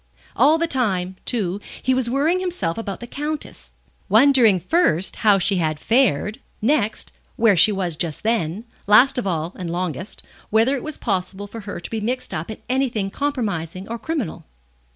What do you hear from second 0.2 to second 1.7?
All the time, too,